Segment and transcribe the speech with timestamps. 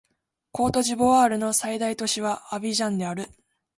[0.51, 3.27] コートジボワールの最大都市はアビジャンである